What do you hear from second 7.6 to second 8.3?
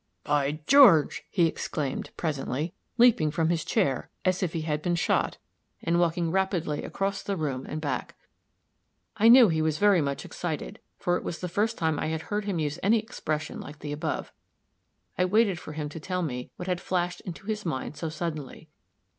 and back.